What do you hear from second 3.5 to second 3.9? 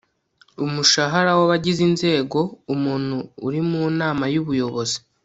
mu